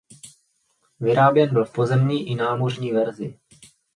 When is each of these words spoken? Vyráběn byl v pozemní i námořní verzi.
Vyráběn 0.99 1.53
byl 1.53 1.65
v 1.65 1.73
pozemní 1.73 2.27
i 2.29 2.35
námořní 2.35 2.91
verzi. 2.91 3.37